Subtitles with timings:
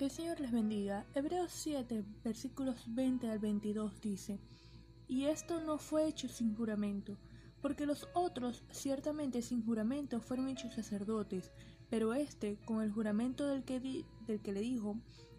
[0.00, 1.04] Que el Señor les bendiga.
[1.14, 4.40] Hebreos 7, versículos 20 al 22 dice,
[5.06, 7.18] Y esto no fue hecho sin juramento,
[7.60, 11.52] porque los otros ciertamente sin juramento fueron hechos sacerdotes,
[11.90, 14.96] pero éste, con el juramento del que, del que le dijo,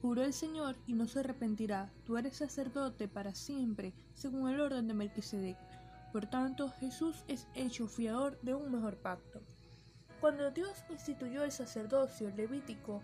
[0.00, 4.86] juró el Señor y no se arrepentirá, tú eres sacerdote para siempre, según el orden
[4.86, 5.58] de Melquisedec.
[6.12, 9.42] Por tanto, Jesús es hecho fiador de un mejor pacto.
[10.20, 13.02] Cuando Dios instituyó el sacerdocio levítico,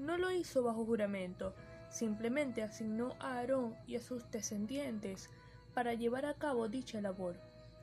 [0.00, 1.54] no lo hizo bajo juramento,
[1.90, 5.30] simplemente asignó a Aarón y a sus descendientes
[5.74, 7.36] para llevar a cabo dicha labor.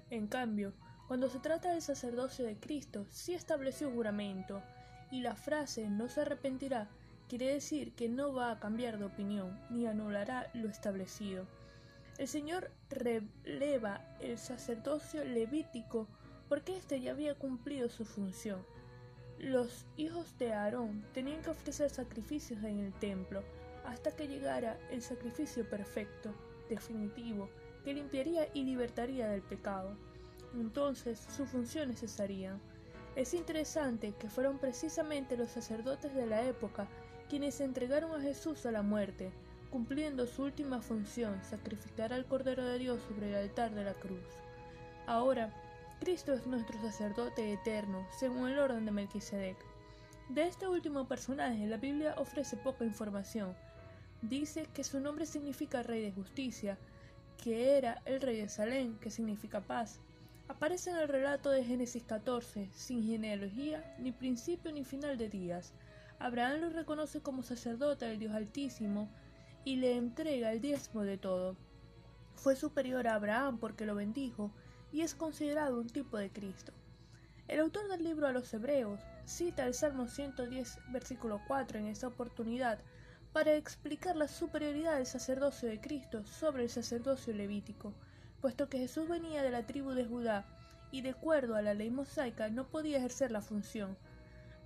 [0.09, 0.73] En cambio,
[1.07, 4.61] cuando se trata del sacerdocio de Cristo, sí estableció juramento,
[5.11, 6.89] y la frase no se arrepentirá
[7.27, 11.45] quiere decir que no va a cambiar de opinión ni anulará lo establecido.
[12.17, 16.07] El Señor releva el sacerdocio levítico
[16.49, 18.65] porque éste ya había cumplido su función.
[19.39, 23.43] Los hijos de Aarón tenían que ofrecer sacrificios en el templo
[23.85, 26.33] hasta que llegara el sacrificio perfecto,
[26.69, 27.47] definitivo,
[27.83, 29.95] que limpiaría y libertaría del pecado.
[30.55, 32.59] Entonces sus funciones cesarían.
[33.15, 36.87] Es interesante que fueron precisamente los sacerdotes de la época
[37.29, 39.31] quienes entregaron a Jesús a la muerte,
[39.69, 44.23] cumpliendo su última función, sacrificar al Cordero de Dios sobre el altar de la cruz.
[45.05, 45.53] Ahora,
[45.99, 49.57] Cristo es nuestro sacerdote eterno, según el orden de Melquisedec.
[50.29, 53.55] De este último personaje, la Biblia ofrece poca información.
[54.21, 56.77] Dice que su nombre significa Rey de Justicia,
[57.43, 59.99] que era el Rey de Salem, que significa paz.
[60.47, 65.73] Aparece en el relato de Génesis 14, sin genealogía, ni principio ni final de días.
[66.19, 69.09] Abraham lo reconoce como sacerdote del Dios Altísimo
[69.65, 71.57] y le entrega el diezmo de todo.
[72.35, 74.51] Fue superior a Abraham porque lo bendijo
[74.91, 76.73] y es considerado un tipo de Cristo.
[77.47, 82.07] El autor del libro a los Hebreos cita el Salmo 110, versículo 4 en esta
[82.07, 82.79] oportunidad
[83.33, 87.93] para explicar la superioridad del sacerdocio de Cristo sobre el sacerdocio levítico,
[88.41, 90.45] puesto que Jesús venía de la tribu de Judá
[90.91, 93.97] y de acuerdo a la ley mosaica no podía ejercer la función,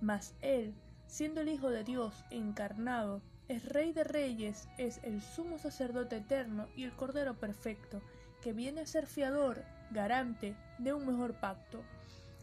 [0.00, 0.74] mas él,
[1.06, 6.68] siendo el Hijo de Dios encarnado, es Rey de Reyes, es el sumo sacerdote eterno
[6.76, 8.00] y el Cordero perfecto,
[8.40, 9.62] que viene a ser fiador
[9.92, 11.82] garante de un mejor pacto.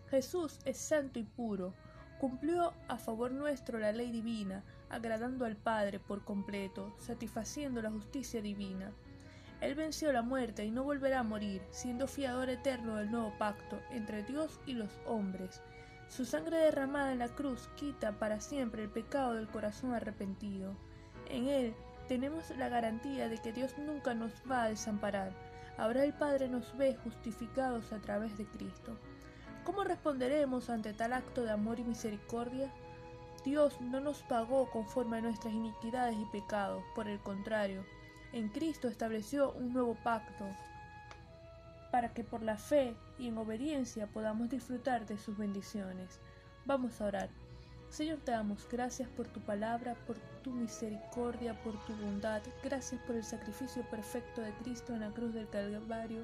[0.09, 1.73] Jesús es santo y puro,
[2.19, 8.41] cumplió a favor nuestro la ley divina, agradando al Padre por completo, satisfaciendo la justicia
[8.41, 8.91] divina.
[9.61, 13.79] Él venció la muerte y no volverá a morir, siendo fiador eterno del nuevo pacto
[13.91, 15.61] entre Dios y los hombres.
[16.07, 20.75] Su sangre derramada en la cruz quita para siempre el pecado del corazón arrepentido.
[21.29, 21.75] En Él
[22.07, 25.31] tenemos la garantía de que Dios nunca nos va a desamparar,
[25.79, 28.97] Ahora el Padre nos ve justificados a través de Cristo.
[29.63, 32.69] ¿Cómo responderemos ante tal acto de amor y misericordia?
[33.45, 37.85] Dios no nos pagó conforme a nuestras iniquidades y pecados, por el contrario,
[38.33, 40.45] en Cristo estableció un nuevo pacto
[41.91, 46.19] para que por la fe y en obediencia podamos disfrutar de sus bendiciones.
[46.65, 47.29] Vamos a orar.
[47.89, 52.41] Señor, te damos gracias por tu palabra, por tu misericordia, por tu bondad.
[52.63, 56.23] Gracias por el sacrificio perfecto de Cristo en la cruz del Calvario.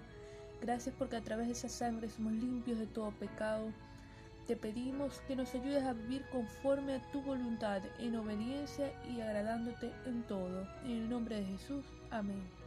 [0.62, 3.72] Gracias porque a través de esa sangre somos limpios de todo pecado.
[4.48, 9.92] Te pedimos que nos ayudes a vivir conforme a tu voluntad, en obediencia y agradándote
[10.06, 10.68] en todo.
[10.84, 11.84] En el nombre de Jesús.
[12.12, 12.65] Amén.